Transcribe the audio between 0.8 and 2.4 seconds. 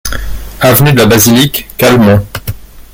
de la Basilique, Calmont